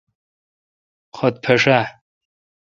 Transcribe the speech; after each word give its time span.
خط 1.15 1.35
پھݭ 1.43 1.63
آ؟ 1.79 1.79